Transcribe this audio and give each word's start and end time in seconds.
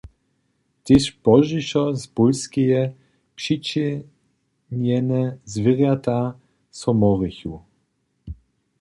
Tež 0.85 1.03
pozdźišo 1.23 1.83
z 2.01 2.03
Pólskeje 2.15 2.81
přićehnjene 3.35 5.21
zwěrjata 5.53 6.19
so 6.79 6.91
morichu. 7.01 7.55